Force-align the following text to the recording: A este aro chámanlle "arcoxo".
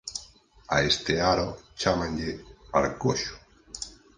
A 0.75 0.77
este 0.91 1.13
aro 1.31 1.47
chámanlle 1.81 2.31
"arcoxo". 2.79 3.33